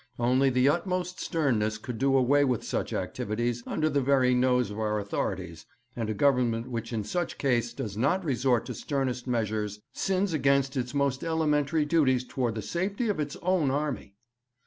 [0.17, 4.79] Only the utmost sternness could do away with such activities under the very nose of
[4.79, 9.27] our authorities, and a Government which in such case does not resort to the sternest
[9.27, 14.15] measures sins against its most elementary duties toward the safety of its own army.